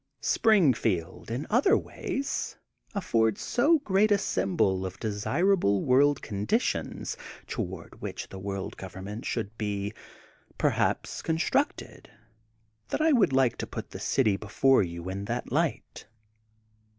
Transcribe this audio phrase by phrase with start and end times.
[0.19, 2.57] Springfield, in other ways,
[2.95, 9.55] affords so good a symbol of desirable world conditions, tow^d which the World Government should
[9.59, 9.93] be,
[10.57, 12.09] perhaps, constructed,
[12.87, 16.07] that I would like to put the city before you in that light.